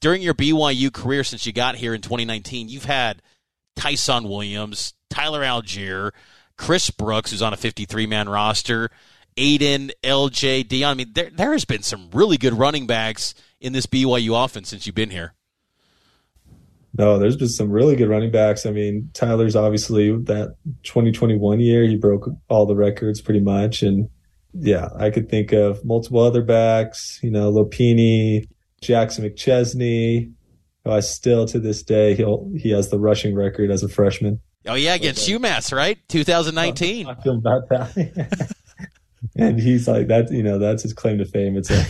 during 0.00 0.22
your 0.22 0.34
BYU 0.34 0.92
career 0.92 1.24
since 1.24 1.46
you 1.46 1.52
got 1.52 1.76
here 1.76 1.94
in 1.94 2.02
2019, 2.02 2.68
you've 2.68 2.84
had– 2.84 3.22
Tyson 3.78 4.28
Williams, 4.28 4.92
Tyler 5.08 5.42
Allgeier, 5.42 6.10
Chris 6.56 6.90
Brooks, 6.90 7.30
who's 7.30 7.42
on 7.42 7.52
a 7.52 7.56
53 7.56 8.06
man 8.06 8.28
roster, 8.28 8.90
Aidan, 9.36 9.92
LJ, 10.02 10.64
Deion. 10.64 10.86
I 10.86 10.94
mean, 10.94 11.12
there, 11.14 11.30
there 11.30 11.52
has 11.52 11.64
been 11.64 11.82
some 11.82 12.10
really 12.12 12.36
good 12.36 12.54
running 12.54 12.86
backs 12.86 13.34
in 13.60 13.72
this 13.72 13.86
BYU 13.86 14.44
offense 14.44 14.68
since 14.68 14.84
you've 14.84 14.96
been 14.96 15.10
here. 15.10 15.34
No, 16.96 17.20
there's 17.20 17.36
been 17.36 17.48
some 17.48 17.70
really 17.70 17.94
good 17.94 18.08
running 18.08 18.32
backs. 18.32 18.66
I 18.66 18.72
mean, 18.72 19.10
Tyler's 19.14 19.54
obviously 19.54 20.10
that 20.24 20.56
2021 20.82 21.60
year, 21.60 21.84
he 21.84 21.96
broke 21.96 22.28
all 22.48 22.66
the 22.66 22.74
records 22.74 23.20
pretty 23.20 23.40
much. 23.40 23.82
And 23.82 24.08
yeah, 24.54 24.88
I 24.96 25.10
could 25.10 25.28
think 25.28 25.52
of 25.52 25.84
multiple 25.84 26.20
other 26.20 26.42
backs, 26.42 27.20
you 27.22 27.30
know, 27.30 27.52
Lopini, 27.52 28.48
Jackson 28.80 29.24
McChesney. 29.24 30.32
I 30.86 31.00
still 31.00 31.46
to 31.46 31.58
this 31.58 31.82
day, 31.82 32.14
he'll, 32.14 32.50
he 32.56 32.70
has 32.70 32.90
the 32.90 32.98
rushing 32.98 33.34
record 33.34 33.70
as 33.70 33.82
a 33.82 33.88
freshman. 33.88 34.40
Oh 34.66 34.74
yeah, 34.74 34.94
against 34.94 35.28
UMass, 35.28 35.72
right? 35.72 35.98
2019. 36.08 37.06
I 37.06 37.14
feel 37.16 37.36
about 37.36 37.68
that. 37.68 38.54
and 39.36 39.58
he's 39.58 39.88
like 39.88 40.08
that. 40.08 40.30
You 40.30 40.42
know, 40.42 40.58
that's 40.58 40.82
his 40.82 40.92
claim 40.92 41.18
to 41.18 41.24
fame. 41.24 41.56
It's 41.56 41.70
like, 41.70 41.86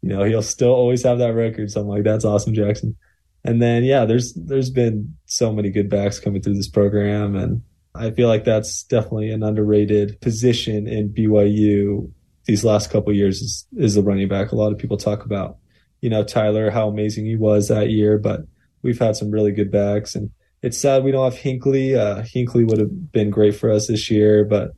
you 0.00 0.08
know, 0.10 0.24
he'll 0.24 0.42
still 0.42 0.72
always 0.72 1.02
have 1.02 1.18
that 1.18 1.34
record. 1.34 1.70
So 1.70 1.80
I'm 1.80 1.88
like, 1.88 2.04
that's 2.04 2.24
awesome, 2.24 2.54
Jackson. 2.54 2.96
And 3.44 3.60
then 3.60 3.84
yeah, 3.84 4.04
there's 4.04 4.32
there's 4.34 4.70
been 4.70 5.16
so 5.26 5.52
many 5.52 5.70
good 5.70 5.90
backs 5.90 6.20
coming 6.20 6.40
through 6.40 6.54
this 6.54 6.68
program, 6.68 7.34
and 7.34 7.62
I 7.94 8.10
feel 8.12 8.28
like 8.28 8.44
that's 8.44 8.84
definitely 8.84 9.30
an 9.30 9.42
underrated 9.42 10.20
position 10.20 10.86
in 10.86 11.12
BYU 11.12 12.10
these 12.44 12.64
last 12.64 12.90
couple 12.90 13.12
years 13.12 13.40
is 13.40 13.66
is 13.76 13.94
the 13.96 14.02
running 14.02 14.28
back. 14.28 14.52
A 14.52 14.56
lot 14.56 14.72
of 14.72 14.78
people 14.78 14.96
talk 14.96 15.24
about, 15.24 15.58
you 16.02 16.10
know, 16.10 16.22
Tyler, 16.22 16.70
how 16.70 16.88
amazing 16.88 17.24
he 17.24 17.36
was 17.36 17.68
that 17.68 17.88
year, 17.88 18.18
but 18.18 18.42
we've 18.82 18.98
had 18.98 19.16
some 19.16 19.30
really 19.30 19.52
good 19.52 19.70
backs, 19.70 20.14
and 20.14 20.30
it's 20.60 20.76
sad 20.76 21.04
we 21.04 21.12
don't 21.12 21.24
have 21.24 21.40
Hinckley. 21.40 21.96
Uh, 21.96 22.22
Hinckley 22.22 22.64
would 22.64 22.78
have 22.78 23.12
been 23.12 23.30
great 23.30 23.56
for 23.56 23.70
us 23.70 23.86
this 23.86 24.10
year, 24.10 24.44
but 24.44 24.72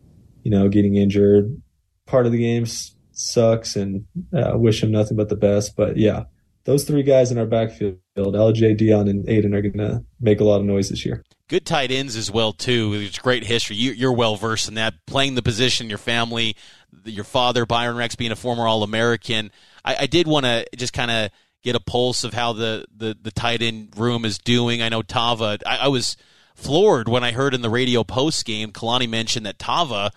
you 0.45 0.51
know, 0.51 0.69
getting 0.69 0.95
injured, 0.95 1.61
part 2.07 2.27
of 2.27 2.33
the 2.33 2.39
game 2.39 2.67
sucks, 3.13 3.75
and 3.75 4.05
uh, 4.33 4.53
wish 4.55 4.83
him 4.83 4.93
nothing 4.93 5.17
but 5.17 5.31
the 5.31 5.37
best. 5.37 5.75
But 5.75 5.97
yeah, 5.97 6.25
those 6.65 6.85
three 6.85 7.03
guys 7.03 7.33
in 7.33 7.39
our 7.39 7.47
backfield, 7.47 7.99
LJ, 8.17 8.79
Deion, 8.79 9.09
and 9.09 9.29
Aidan, 9.29 9.55
are 9.55 9.63
going 9.63 9.79
to 9.79 10.05
make 10.21 10.41
a 10.41 10.45
lot 10.45 10.61
of 10.61 10.67
noise 10.67 10.91
this 10.91 11.07
year. 11.07 11.25
Good 11.49 11.67
tight 11.67 11.91
ends 11.91 12.17
as 12.17 12.31
well 12.31 12.53
too. 12.53 12.93
It's 12.95 13.19
great 13.19 13.45
history. 13.45 13.77
You, 13.77 14.09
are 14.09 14.13
well 14.13 14.37
versed 14.37 14.69
in 14.69 14.75
that, 14.75 14.95
playing 15.07 15.35
the 15.35 15.43
position. 15.43 15.89
Your 15.89 15.99
family, 15.99 16.57
your 17.05 17.25
father 17.25 17.67
Byron 17.67 17.97
Rex 17.97 18.15
being 18.15 18.33
a 18.33 18.37
former 18.37 18.67
All 18.67 18.83
American. 18.83 19.51
I, 19.85 19.97
I, 20.01 20.07
did 20.07 20.27
want 20.27 20.47
to 20.47 20.67
just 20.77 20.93
kind 20.93 21.11
of 21.11 21.31
get 21.63 21.77
a 21.77 21.81
pulse 21.81 22.25
of 22.25 22.35
how 22.35 22.53
the, 22.53 22.87
the 22.97 23.17
the 23.21 23.31
tight 23.31 23.63
end 23.63 23.91
room 23.97 24.25
is 24.25 24.39
doing. 24.39 24.83
I 24.83 24.89
know 24.89 25.03
Tava. 25.03 25.59
I, 25.67 25.79
I 25.79 25.89
was 25.89 26.17
floored 26.55 27.09
when 27.09 27.25
I 27.25 27.33
heard 27.33 27.55
in 27.55 27.63
the 27.63 27.71
radio 27.71 28.05
post 28.05 28.45
game, 28.45 28.71
Kalani 28.73 29.09
mentioned 29.09 29.47
that 29.47 29.59
Tava 29.59 30.13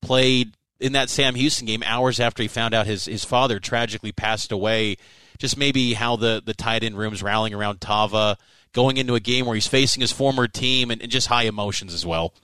played 0.00 0.52
in 0.80 0.92
that 0.92 1.08
Sam 1.08 1.34
Houston 1.34 1.66
game 1.66 1.82
hours 1.84 2.20
after 2.20 2.42
he 2.42 2.48
found 2.48 2.74
out 2.74 2.86
his 2.86 3.06
his 3.06 3.24
father 3.24 3.58
tragically 3.58 4.12
passed 4.12 4.52
away 4.52 4.96
just 5.38 5.56
maybe 5.56 5.94
how 5.94 6.16
the 6.16 6.42
the 6.44 6.54
tight 6.54 6.82
end 6.82 6.96
room's 6.96 7.22
rallying 7.22 7.54
around 7.54 7.80
Tava, 7.80 8.38
going 8.72 8.96
into 8.96 9.14
a 9.14 9.20
game 9.20 9.46
where 9.46 9.54
he's 9.54 9.66
facing 9.66 10.00
his 10.00 10.12
former 10.12 10.48
team, 10.48 10.90
and, 10.90 11.02
and 11.02 11.10
just 11.10 11.28
high 11.28 11.44
emotions 11.44 11.94
as 11.94 12.04
well. 12.04 12.34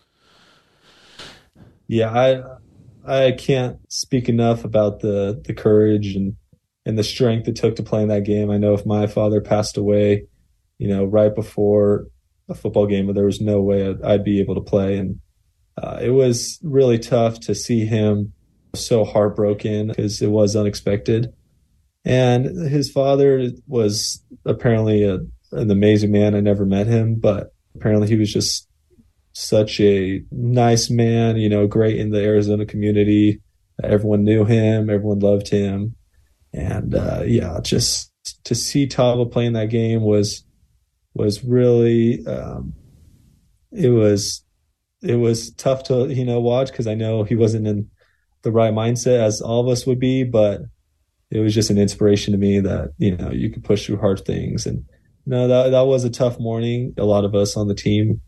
Yeah, 1.89 2.11
I 2.11 3.27
I 3.27 3.33
can't 3.33 3.79
speak 3.93 4.29
enough 4.29 4.65
about 4.65 5.01
the 5.01 5.41
the 5.45 5.55
courage 5.55 6.15
and 6.15 6.37
and 6.85 6.99
the 6.99 7.05
strength 7.05 7.49
it 7.49 7.57
took 7.57 7.77
to 7.77 7.83
play 7.83 8.03
in 8.03 8.09
that 8.09 8.25
game. 8.25 8.51
I 8.51 8.59
know 8.59 8.75
if 8.75 8.87
my 8.87 9.07
father 9.07 9.41
passed 9.41 9.77
away, 9.77 10.27
you 10.79 10.89
know, 10.89 11.05
right 11.05 11.35
before 11.35 12.07
a 12.49 12.55
football 12.55 12.87
game, 12.87 13.13
there 13.15 13.25
was 13.25 13.41
no 13.41 13.61
way 13.63 13.95
I'd, 14.05 14.25
be 14.25 14.41
able 14.41 14.57
to 14.57 14.61
play, 14.61 14.99
and 14.99 15.21
uh, 15.81 15.99
it 16.03 16.11
was 16.11 16.59
really 16.63 16.99
tough 16.99 17.41
to 17.41 17.55
see 17.55 17.85
him 17.85 18.33
so 18.75 19.05
heartbroken 19.05 19.89
because 19.89 20.21
it 20.23 20.31
was 20.31 20.57
unexpected. 20.57 21.33
And 22.05 22.47
his 22.69 22.91
father 22.91 23.51
was 23.67 24.25
apparently 24.45 25.05
a, 25.05 25.21
an 25.53 25.71
amazing 25.71 26.11
man. 26.11 26.35
I 26.35 26.41
never 26.41 26.67
met 26.67 26.87
him, 26.87 27.15
but 27.15 27.55
apparently 27.77 28.09
he 28.09 28.17
was 28.17 28.33
just 28.33 28.69
such 29.35 29.81
a 29.81 30.23
nice 30.31 30.91
man, 30.91 31.37
you 31.37 31.49
know, 31.49 31.67
great 31.67 31.99
in 31.99 32.11
the 32.11 32.23
Arizona 32.23 32.67
community. 32.67 33.41
Everyone 33.83 34.25
knew 34.25 34.45
him, 34.45 34.91
everyone 34.91 35.21
loved 35.21 35.49
him. 35.49 35.95
And 36.53 36.95
uh, 36.95 37.23
yeah, 37.27 37.59
just 37.63 38.13
to 38.45 38.55
see 38.55 38.87
Tava 38.87 39.27
playing 39.27 39.55
that 39.55 39.71
game 39.71 40.03
was 40.03 40.45
was 41.15 41.45
really 41.45 42.25
um, 42.27 42.75
it 43.73 43.91
was 43.91 44.45
it 45.03 45.17
was 45.17 45.53
tough 45.53 45.85
to 45.85 46.13
you 46.13 46.25
know 46.25 46.41
watch 46.41 46.71
because 46.71 46.87
I 46.87 46.95
know 46.95 47.25
he 47.25 47.35
wasn't 47.35 47.67
in 47.67 47.91
the 48.43 48.53
right 48.53 48.73
mindset 48.73 49.21
as 49.21 49.41
all 49.41 49.61
of 49.61 49.69
us 49.69 49.87
would 49.87 50.01
be, 50.01 50.25
but 50.25 50.63
it 51.31 51.39
was 51.39 51.55
just 51.55 51.71
an 51.71 51.79
inspiration 51.79 52.33
to 52.33 52.39
me 52.39 52.61
that 52.61 52.93
you 52.99 53.17
know 53.17 53.31
you 53.31 53.51
could 53.51 53.65
push 53.65 53.87
through 53.87 53.99
hard 53.99 54.25
things. 54.25 54.67
And 54.67 54.85
you 55.25 55.31
know 55.31 55.49
that 55.49 55.71
that 55.71 55.87
was 55.87 56.05
a 56.05 56.11
tough 56.11 56.39
morning. 56.39 56.95
A 56.99 57.05
lot 57.05 57.25
of 57.25 57.35
us 57.35 57.57
on 57.57 57.69
the 57.69 57.75
team 57.75 58.21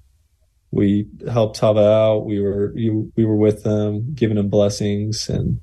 we 0.74 1.06
helped 1.30 1.56
Tava 1.56 1.80
out. 1.80 2.26
We 2.26 2.40
were 2.40 2.72
you, 2.74 3.12
we 3.16 3.24
were 3.24 3.36
with 3.36 3.62
them 3.62 4.12
giving 4.12 4.36
them 4.36 4.48
blessings. 4.48 5.28
And 5.28 5.60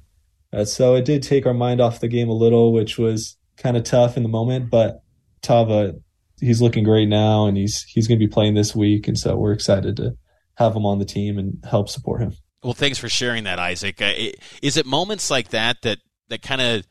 uh, 0.54 0.66
so 0.66 0.96
it 0.96 1.06
did 1.06 1.24
take 1.24 1.46
our 1.46 1.54
mind 1.54 1.82
off 1.82 2.00
the 2.00 2.08
game 2.08 2.30
a 2.30 2.34
little 2.34 2.74
which 2.74 2.98
was 2.98 3.38
kind 3.58 3.78
of 3.78 3.84
tough 3.84 4.18
in 4.18 4.24
the 4.24 4.30
moment 4.30 4.70
but 4.70 5.04
Tava 5.42 5.96
he's 6.40 6.62
looking 6.62 6.84
great 6.84 7.08
now 7.08 7.46
and 7.46 7.58
he's 7.58 7.84
he's 7.84 8.08
going 8.08 8.20
to 8.20 8.26
be 8.26 8.32
playing 8.32 8.56
this 8.56 8.76
week 8.76 9.08
and 9.08 9.18
so 9.18 9.36
we're 9.38 9.54
excited 9.54 9.96
to 9.98 10.16
have 10.56 10.76
him 10.76 10.86
on 10.86 11.00
the 11.00 11.06
team 11.06 11.38
and 11.38 11.64
help 11.70 11.90
support 11.90 12.22
him. 12.22 12.34
Well 12.64 12.74
thanks 12.74 12.98
for 12.98 13.10
sharing 13.10 13.46
that 13.46 13.60
Isaac. 13.60 14.02
Uh, 14.02 14.12
is 14.62 14.78
it 14.78 14.86
moments 14.86 15.30
like 15.32 15.50
that 15.50 15.82
that 15.84 16.00
that 16.30 16.42
kind 16.42 16.62
of 16.62 16.88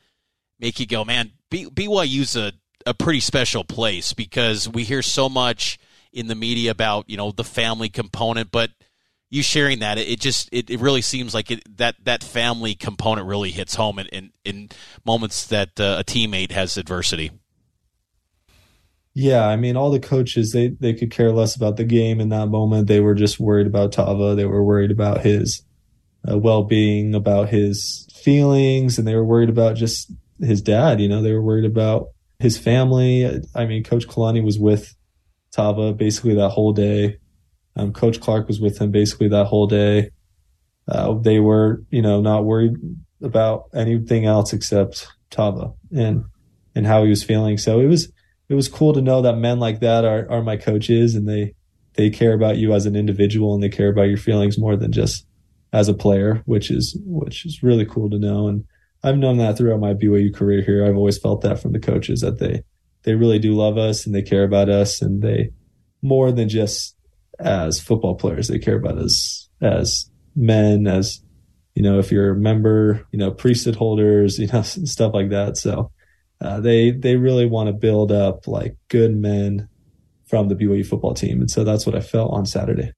make 0.59 0.79
you 0.79 0.85
go, 0.85 1.03
man, 1.03 1.31
B- 1.49 1.69
BYU's 1.69 2.35
a, 2.35 2.53
a 2.85 2.93
pretty 2.93 3.19
special 3.19 3.63
place 3.63 4.13
because 4.13 4.69
we 4.69 4.83
hear 4.83 5.01
so 5.01 5.27
much 5.27 5.77
in 6.13 6.27
the 6.27 6.35
media 6.35 6.71
about, 6.71 7.09
you 7.09 7.17
know, 7.17 7.31
the 7.31 7.43
family 7.43 7.89
component, 7.89 8.51
but 8.51 8.69
you 9.31 9.41
sharing 9.41 9.79
that, 9.79 9.97
it, 9.97 10.19
just, 10.19 10.49
it, 10.51 10.69
it 10.69 10.79
really 10.79 11.01
seems 11.01 11.33
like 11.33 11.49
it, 11.49 11.77
that, 11.77 11.95
that 12.03 12.23
family 12.23 12.75
component 12.75 13.25
really 13.25 13.49
hits 13.49 13.73
home 13.73 13.97
in, 13.97 14.05
in, 14.07 14.31
in 14.45 14.69
moments 15.03 15.47
that 15.47 15.79
uh, 15.79 15.97
a 15.99 16.03
teammate 16.03 16.51
has 16.51 16.77
adversity. 16.77 17.31
Yeah, 19.13 19.45
I 19.45 19.55
mean, 19.57 19.75
all 19.75 19.91
the 19.91 19.99
coaches 19.99 20.51
they 20.53 20.69
they 20.69 20.93
could 20.93 21.11
care 21.11 21.33
less 21.33 21.55
about 21.55 21.75
the 21.75 21.83
game 21.83 22.21
in 22.21 22.29
that 22.29 22.47
moment. 22.47 22.87
They 22.87 23.01
were 23.01 23.13
just 23.13 23.41
worried 23.41 23.67
about 23.67 23.91
Tava. 23.91 24.35
They 24.35 24.45
were 24.45 24.63
worried 24.63 24.91
about 24.91 25.19
his 25.19 25.63
uh, 26.29 26.37
well 26.37 26.63
being, 26.63 27.13
about 27.13 27.49
his 27.49 28.07
feelings, 28.23 28.97
and 28.97 29.05
they 29.05 29.15
were 29.15 29.25
worried 29.25 29.49
about 29.49 29.75
just 29.75 30.11
his 30.39 30.61
dad. 30.61 31.01
You 31.01 31.09
know, 31.09 31.21
they 31.21 31.33
were 31.33 31.41
worried 31.41 31.65
about 31.65 32.07
his 32.39 32.57
family. 32.57 33.41
I 33.53 33.65
mean, 33.65 33.83
Coach 33.83 34.07
Kalani 34.07 34.43
was 34.43 34.57
with 34.57 34.95
Tava 35.51 35.93
basically 35.93 36.35
that 36.35 36.49
whole 36.49 36.71
day. 36.71 37.17
Um, 37.81 37.93
Coach 37.93 38.19
Clark 38.19 38.47
was 38.47 38.61
with 38.61 38.79
him 38.79 38.91
basically 38.91 39.27
that 39.29 39.45
whole 39.45 39.67
day. 39.67 40.11
Uh, 40.87 41.13
they 41.13 41.39
were, 41.39 41.83
you 41.89 42.01
know, 42.01 42.21
not 42.21 42.45
worried 42.45 42.75
about 43.21 43.65
anything 43.73 44.25
else 44.25 44.53
except 44.53 45.07
Tava 45.29 45.73
and 45.91 46.25
and 46.75 46.87
how 46.87 47.03
he 47.03 47.09
was 47.09 47.23
feeling. 47.23 47.57
So 47.57 47.79
it 47.79 47.87
was 47.87 48.11
it 48.49 48.55
was 48.55 48.67
cool 48.67 48.93
to 48.93 49.01
know 49.01 49.21
that 49.21 49.37
men 49.37 49.59
like 49.59 49.79
that 49.79 50.05
are 50.05 50.29
are 50.29 50.43
my 50.43 50.57
coaches 50.57 51.15
and 51.15 51.27
they 51.27 51.53
they 51.93 52.09
care 52.09 52.33
about 52.33 52.57
you 52.57 52.73
as 52.73 52.85
an 52.85 52.95
individual 52.95 53.53
and 53.53 53.63
they 53.63 53.69
care 53.69 53.89
about 53.89 54.09
your 54.09 54.17
feelings 54.17 54.57
more 54.57 54.75
than 54.75 54.91
just 54.91 55.25
as 55.73 55.87
a 55.87 55.93
player, 55.93 56.41
which 56.45 56.69
is 56.69 56.97
which 57.05 57.45
is 57.45 57.63
really 57.63 57.85
cool 57.85 58.09
to 58.09 58.19
know. 58.19 58.47
And 58.47 58.65
I've 59.03 59.17
known 59.17 59.37
that 59.37 59.57
throughout 59.57 59.79
my 59.79 59.93
BYU 59.93 60.33
career 60.33 60.61
here. 60.61 60.85
I've 60.85 60.97
always 60.97 61.17
felt 61.17 61.41
that 61.41 61.59
from 61.61 61.71
the 61.71 61.79
coaches 61.79 62.21
that 62.21 62.39
they 62.39 62.63
they 63.03 63.15
really 63.15 63.39
do 63.39 63.53
love 63.53 63.77
us 63.77 64.05
and 64.05 64.13
they 64.13 64.21
care 64.21 64.43
about 64.43 64.69
us 64.69 65.01
and 65.01 65.21
they 65.21 65.51
more 66.01 66.31
than 66.31 66.49
just 66.49 66.95
as 67.41 67.79
football 67.79 68.15
players, 68.15 68.47
they 68.47 68.59
care 68.59 68.77
about 68.77 68.97
us 68.97 69.49
as 69.61 70.09
men, 70.35 70.87
as 70.87 71.21
you 71.75 71.83
know, 71.83 71.99
if 71.99 72.11
you're 72.11 72.31
a 72.31 72.35
member, 72.35 73.05
you 73.11 73.19
know, 73.19 73.31
priesthood 73.31 73.75
holders, 73.75 74.39
you 74.39 74.47
know, 74.47 74.61
stuff 74.61 75.13
like 75.13 75.29
that. 75.29 75.57
So 75.57 75.91
uh, 76.39 76.59
they 76.59 76.91
they 76.91 77.15
really 77.15 77.45
want 77.45 77.67
to 77.67 77.73
build 77.73 78.11
up 78.11 78.47
like 78.47 78.75
good 78.89 79.15
men 79.15 79.69
from 80.25 80.47
the 80.47 80.55
BYU 80.55 80.85
football 80.85 81.13
team, 81.13 81.41
and 81.41 81.51
so 81.51 81.63
that's 81.63 81.85
what 81.85 81.95
I 81.95 81.99
felt 81.99 82.33
on 82.33 82.45
Saturday. 82.45 82.93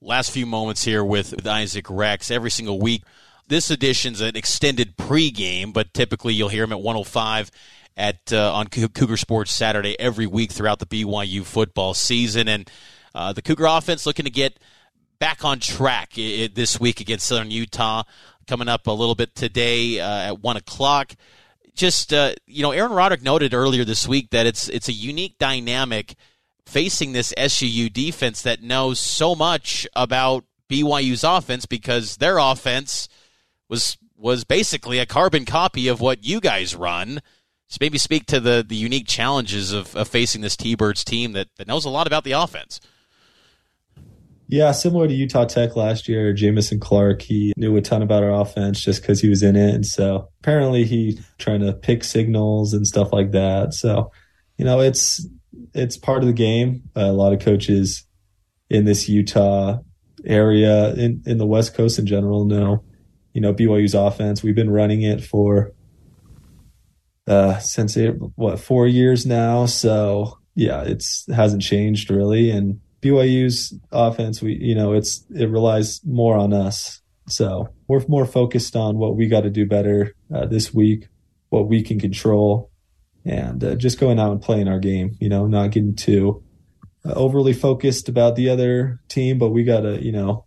Last 0.00 0.32
few 0.32 0.46
moments 0.46 0.84
here 0.84 1.04
with 1.04 1.32
with 1.32 1.46
Isaac 1.46 1.86
Rex. 1.88 2.30
Every 2.30 2.50
single 2.50 2.80
week, 2.80 3.04
this 3.48 3.70
edition's 3.70 4.20
an 4.20 4.36
extended 4.36 4.96
pregame, 4.96 5.72
but 5.72 5.94
typically 5.94 6.34
you'll 6.34 6.48
hear 6.48 6.64
him 6.64 6.72
at 6.72 6.80
105 6.80 7.50
at 7.96 8.32
uh, 8.32 8.52
on 8.52 8.66
Cougar 8.66 9.16
Sports 9.16 9.52
Saturday 9.52 9.98
every 10.00 10.26
week 10.26 10.50
throughout 10.50 10.78
the 10.78 10.86
BYU 10.86 11.44
football 11.44 11.94
season. 11.94 12.48
And 12.48 12.70
uh, 13.14 13.32
the 13.32 13.42
Cougar 13.42 13.66
offense 13.66 14.06
looking 14.06 14.24
to 14.24 14.30
get 14.30 14.58
back 15.18 15.44
on 15.44 15.60
track 15.60 16.14
this 16.14 16.80
week 16.80 17.00
against 17.00 17.26
Southern 17.26 17.50
Utah. 17.50 18.02
Coming 18.48 18.66
up 18.66 18.88
a 18.88 18.92
little 18.92 19.14
bit 19.14 19.36
today 19.36 20.00
uh, 20.00 20.30
at 20.30 20.40
one 20.40 20.56
o'clock. 20.56 21.14
Just 21.74 22.12
uh, 22.12 22.34
you 22.46 22.62
know, 22.62 22.72
Aaron 22.72 22.92
Roderick 22.92 23.22
noted 23.22 23.54
earlier 23.54 23.84
this 23.84 24.08
week 24.08 24.30
that 24.30 24.46
it's 24.46 24.68
it's 24.68 24.88
a 24.88 24.92
unique 24.92 25.38
dynamic 25.38 26.16
facing 26.66 27.12
this 27.12 27.32
SUU 27.38 27.92
defense 27.92 28.42
that 28.42 28.62
knows 28.62 28.98
so 28.98 29.34
much 29.36 29.86
about 29.94 30.44
BYU's 30.68 31.22
offense 31.22 31.66
because 31.66 32.16
their 32.16 32.38
offense 32.38 33.08
was 33.68 33.96
was 34.16 34.44
basically 34.44 34.98
a 34.98 35.06
carbon 35.06 35.44
copy 35.44 35.88
of 35.88 36.00
what 36.00 36.24
you 36.24 36.40
guys 36.40 36.74
run. 36.74 37.20
Just 37.68 37.80
maybe 37.80 37.98
speak 37.98 38.26
to 38.26 38.38
the, 38.38 38.64
the 38.66 38.76
unique 38.76 39.08
challenges 39.08 39.72
of, 39.72 39.96
of 39.96 40.06
facing 40.06 40.42
this 40.42 40.56
T-Birds 40.56 41.04
team 41.04 41.32
that, 41.32 41.48
that 41.56 41.66
knows 41.66 41.84
a 41.84 41.90
lot 41.90 42.06
about 42.06 42.22
the 42.22 42.32
offense. 42.32 42.80
Yeah, 44.52 44.72
similar 44.72 45.08
to 45.08 45.14
Utah 45.14 45.46
Tech 45.46 45.76
last 45.76 46.08
year, 46.08 46.34
Jamison 46.34 46.78
Clark, 46.78 47.22
he 47.22 47.54
knew 47.56 47.74
a 47.74 47.80
ton 47.80 48.02
about 48.02 48.22
our 48.22 48.38
offense 48.38 48.82
just 48.82 49.00
because 49.00 49.18
he 49.18 49.30
was 49.30 49.42
in 49.42 49.56
it. 49.56 49.74
And 49.74 49.86
so 49.86 50.28
apparently 50.40 50.84
he 50.84 51.18
trying 51.38 51.60
to 51.60 51.72
pick 51.72 52.04
signals 52.04 52.74
and 52.74 52.86
stuff 52.86 53.14
like 53.14 53.30
that. 53.30 53.72
So, 53.72 54.12
you 54.58 54.66
know, 54.66 54.80
it's 54.80 55.26
it's 55.72 55.96
part 55.96 56.22
of 56.22 56.26
the 56.26 56.34
game. 56.34 56.82
Uh, 56.94 57.04
a 57.04 57.12
lot 57.12 57.32
of 57.32 57.40
coaches 57.40 58.06
in 58.68 58.84
this 58.84 59.08
Utah 59.08 59.78
area, 60.26 60.92
in, 60.96 61.22
in 61.24 61.38
the 61.38 61.46
West 61.46 61.72
Coast 61.72 61.98
in 61.98 62.04
general, 62.04 62.44
know, 62.44 62.84
you 63.32 63.40
know, 63.40 63.54
BYU's 63.54 63.94
offense. 63.94 64.42
We've 64.42 64.54
been 64.54 64.68
running 64.68 65.00
it 65.00 65.24
for 65.24 65.72
uh, 67.26 67.58
since 67.58 67.96
it, 67.96 68.16
what 68.36 68.60
four 68.60 68.86
years 68.86 69.24
now. 69.24 69.64
So 69.64 70.40
yeah, 70.54 70.82
it's 70.82 71.24
hasn't 71.32 71.62
changed 71.62 72.10
really. 72.10 72.50
And 72.50 72.82
BYU's 73.02 73.74
offense, 73.90 74.40
we 74.40 74.54
you 74.54 74.74
know, 74.74 74.92
it's 74.92 75.24
it 75.30 75.50
relies 75.50 76.00
more 76.04 76.36
on 76.36 76.52
us. 76.52 77.00
So 77.28 77.68
we're 77.88 78.04
more 78.08 78.24
focused 78.24 78.76
on 78.76 78.96
what 78.96 79.16
we 79.16 79.28
got 79.28 79.42
to 79.42 79.50
do 79.50 79.66
better 79.66 80.14
uh, 80.34 80.46
this 80.46 80.72
week, 80.72 81.08
what 81.50 81.68
we 81.68 81.82
can 81.82 82.00
control, 82.00 82.70
and 83.24 83.62
uh, 83.62 83.74
just 83.74 84.00
going 84.00 84.18
out 84.18 84.32
and 84.32 84.40
playing 84.40 84.68
our 84.68 84.78
game. 84.78 85.16
You 85.20 85.28
know, 85.28 85.46
not 85.46 85.72
getting 85.72 85.96
too 85.96 86.42
uh, 87.04 87.12
overly 87.12 87.52
focused 87.52 88.08
about 88.08 88.36
the 88.36 88.48
other 88.48 89.00
team, 89.08 89.38
but 89.38 89.50
we 89.50 89.64
got 89.64 89.80
to 89.80 90.02
you 90.02 90.12
know 90.12 90.46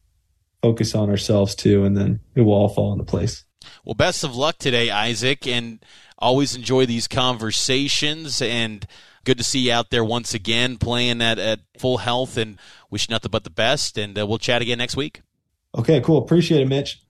focus 0.62 0.96
on 0.96 1.10
ourselves 1.10 1.56
too, 1.56 1.84
and 1.84 1.96
then 1.96 2.22
it 2.36 2.42
will 2.42 2.54
all 2.54 2.70
fall 2.70 2.94
into 2.94 3.06
place. 3.06 3.44
Well, 3.84 3.96
best 3.96 4.24
of 4.24 4.36
luck 4.36 4.58
today, 4.58 4.90
Isaac, 4.90 5.46
and 5.46 5.84
always 6.18 6.56
enjoy 6.56 6.86
these 6.86 7.08
conversations 7.08 8.42
and 8.42 8.88
good 9.26 9.38
to 9.38 9.44
see 9.44 9.60
you 9.60 9.74
out 9.74 9.90
there 9.90 10.04
once 10.04 10.34
again 10.34 10.78
playing 10.78 11.22
at, 11.22 11.38
at 11.38 11.60
full 11.78 11.98
health 11.98 12.38
and 12.38 12.58
wish 12.90 13.10
you 13.10 13.14
nothing 13.14 13.32
but 13.32 13.44
the 13.44 13.50
best 13.50 13.98
and 13.98 14.18
uh, 14.18 14.26
we'll 14.26 14.38
chat 14.38 14.62
again 14.62 14.78
next 14.78 14.96
week. 14.96 15.22
Okay 15.78 16.00
cool. 16.00 16.20
Appreciate 16.20 16.62
it 16.62 16.68
mitch 16.68 17.02